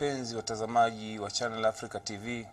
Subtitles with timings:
[0.00, 2.46] wapenzi watazamaji wa Channel Africa TV,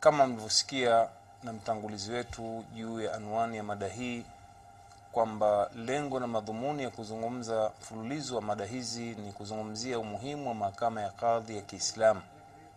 [0.00, 1.08] kama mlivyosikia
[1.42, 4.24] na mtangulizi wetu juu ya anwani ya mada hii
[5.12, 11.02] kwamba lengo na madhumuni ya kuzungumza mfululizo wa mada hizi ni kuzungumzia umuhimu wa mahakama
[11.02, 12.22] ya kadhi ya Kiislamu.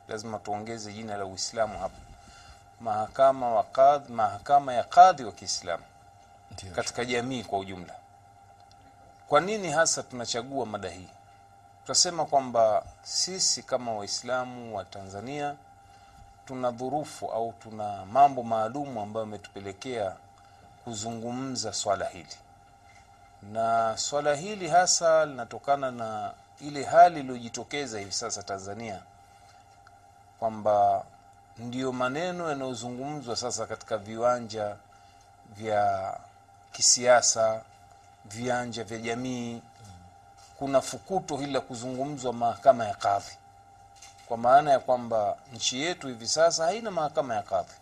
[0.08, 1.98] Lazima tuongeze jina la Uislamu hapa,
[2.82, 5.84] mahakama wa kadhi, mahakama ya kadhi wa Kiislamu
[6.76, 7.94] katika jamii kwa ujumla.
[9.28, 11.10] Kwa nini hasa tunachagua mada hii?
[11.86, 15.56] Tunasema kwamba sisi kama Waislamu wa Tanzania
[16.46, 20.16] tuna dhurufu au tuna mambo maalumu ambayo yametupelekea
[20.84, 22.36] kuzungumza swala hili,
[23.54, 29.02] na swala hili hasa linatokana na ile hali iliyojitokeza hivi sasa Tanzania,
[30.40, 31.04] kwamba
[31.58, 34.76] ndiyo maneno yanayozungumzwa sasa katika viwanja
[35.58, 36.18] vya
[36.72, 37.62] kisiasa,
[38.26, 39.62] viwanja vya jamii.
[40.60, 43.38] Kuna fukuto hili la kuzungumzwa mahakama ya kadhi,
[44.28, 47.74] kwa maana ya kwamba nchi yetu hivi sasa haina mahakama ya kadhi,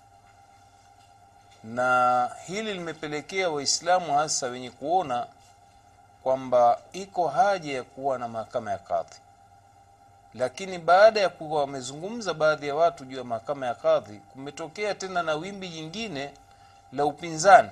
[1.63, 5.27] na hili limepelekea Waislamu hasa wenye kuona
[6.23, 9.15] kwamba iko haja ya kuwa na mahakama ya kadhi.
[10.33, 15.23] Lakini baada ya kuwa wamezungumza baadhi ya watu juu ya mahakama ya kadhi, kumetokea tena
[15.23, 16.33] na wimbi jingine
[16.93, 17.69] la upinzani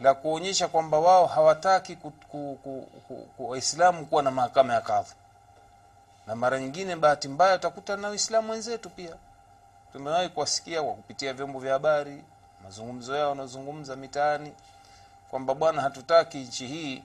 [0.00, 1.98] la kuonyesha kwamba wao hawataki
[3.38, 5.10] Waislamu kuwa na mahakama ya kadhi,
[6.26, 9.16] na mara nyingine, bahati mbaya, utakuta na Waislamu wenzetu pia
[9.92, 12.24] tumewahi kuwasikia kwa kupitia vyombo vya habari,
[12.64, 14.52] mazungumzo yao wanazungumza mitaani
[15.30, 17.02] kwamba bwana, hatutaki nchi hii,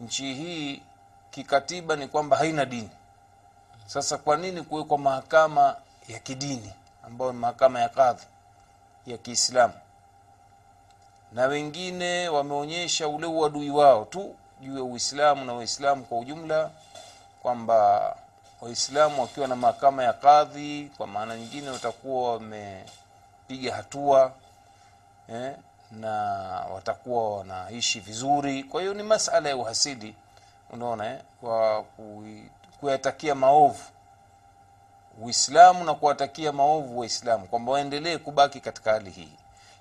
[0.00, 0.82] nchi hii
[1.30, 2.90] kikatiba ni kwamba haina dini.
[3.86, 5.76] Sasa kwa nini kuwekwa mahakama
[6.08, 6.72] ya kidini
[7.06, 8.22] ambayo ni mahakama ya kadhi
[9.06, 9.74] ya Kiislamu?
[11.34, 16.70] Na wengine wameonyesha ule uadui wao tu juu ya Uislamu na Waislamu kwa ujumla,
[17.42, 18.16] kwamba
[18.60, 24.32] Waislamu wakiwa na mahakama ya kadhi, kwa maana nyingine watakuwa wamepiga hatua
[25.28, 25.52] eh,
[25.90, 26.10] na
[26.74, 28.64] watakuwa wanaishi vizuri.
[28.64, 30.14] Kwa hiyo ni masala ya uhasidi,
[30.70, 31.84] unaona eh, kwa
[32.80, 33.82] kuyatakia maovu
[35.22, 39.32] Uislamu na kuwatakia maovu Waislamu kwamba waendelee kubaki katika hali hii.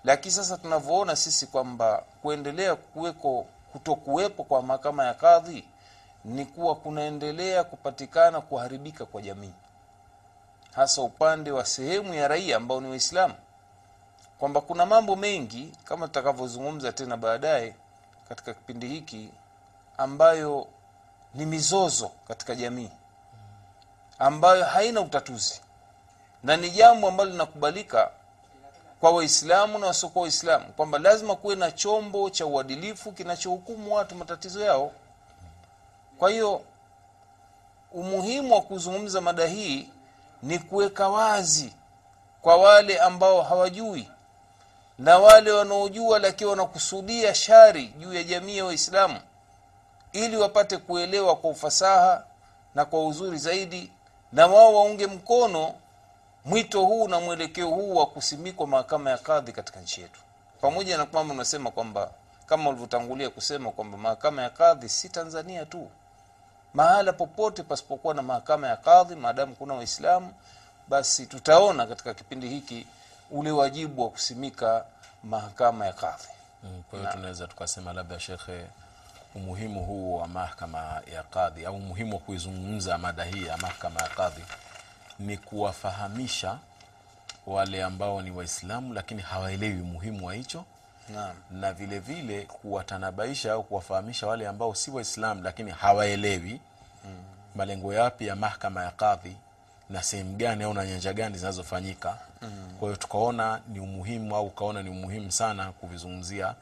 [0.03, 5.67] Lakini sasa tunavyoona sisi kwamba kuendelea kuweko kutokuwepo kwa mahakama ya kadhi
[6.25, 9.53] ni kuwa kunaendelea kupatikana kuharibika kwa jamii,
[10.75, 13.33] hasa upande wa sehemu ya raia ambao ni Waislamu,
[14.39, 17.75] kwamba kuna mambo mengi kama tutakavyozungumza tena baadaye
[18.29, 19.29] katika kipindi hiki
[19.97, 20.67] ambayo
[21.35, 22.89] ni mizozo katika jamii.
[24.19, 25.61] Ambayo haina utatuzi.
[26.43, 28.11] Na ni jambo ambalo linakubalika
[29.01, 34.61] kwa Waislamu na wasiokuwa Waislamu kwamba lazima kuwe na chombo cha uadilifu kinachohukumu watu matatizo
[34.65, 34.91] yao.
[36.19, 36.61] Kwa hiyo
[37.91, 39.89] umuhimu wa kuzungumza mada hii
[40.43, 41.73] ni kuweka wazi
[42.41, 44.09] kwa wale ambao hawajui
[44.99, 49.19] na wale wanaojua lakini wanakusudia shari juu ya jamii ya Waislamu
[50.11, 52.23] ili wapate kuelewa kwa ufasaha
[52.75, 53.91] na kwa uzuri zaidi,
[54.31, 55.73] na wao waunge mkono
[56.45, 60.19] mwito huu na mwelekeo huu wa kusimikwa mahakama ya kadhi katika nchi yetu,
[60.61, 62.11] pamoja na kwamba unasema kwamba
[62.45, 65.89] kama ulivyotangulia kusema kwamba mahakama ya kadhi si Tanzania tu,
[66.73, 70.33] mahala popote pasipokuwa na mahakama ya kadhi, maadamu kuna Waislamu,
[70.87, 72.87] basi tutaona katika kipindi hiki
[73.31, 74.85] ule wajibu wa kusimika
[75.23, 76.27] mahakama ya kadhi.
[76.63, 78.65] Mm, Kwa hiyo tunaweza tukasema labda shekhe,
[79.35, 84.07] umuhimu huu wa mahakama ya kadhi au umuhimu wa kuizungumza mada hii ya mahakama ya
[84.09, 84.41] kadhi
[85.21, 86.57] ni kuwafahamisha
[87.47, 90.65] wale ambao ni Waislamu lakini hawaelewi umuhimu wa hicho,
[91.13, 96.61] na, na vile vile kuwatanabaisha au kuwafahamisha wale ambao si Waislamu lakini hawaelewi
[97.55, 99.35] malengo yapi ya mahakama ya kadhi
[99.89, 102.17] na sehemu gani au na nyanja gani zinazofanyika.
[102.79, 106.55] Kwa hiyo tukaona ni umuhimu au ukaona ni umuhimu sana kuvizungumzia